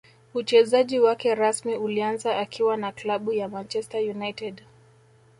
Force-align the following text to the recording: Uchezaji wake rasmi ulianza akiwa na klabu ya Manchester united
Uchezaji 0.33 0.99
wake 0.99 1.35
rasmi 1.35 1.75
ulianza 1.77 2.37
akiwa 2.37 2.77
na 2.77 2.91
klabu 2.91 3.33
ya 3.33 3.47
Manchester 3.49 4.09
united 4.09 4.61